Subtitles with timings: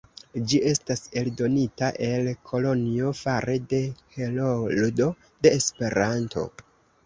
[0.51, 3.85] Ĝi estas eldonita en Kolonjo fare de
[4.17, 5.13] Heroldo
[5.45, 6.51] de Esperanto.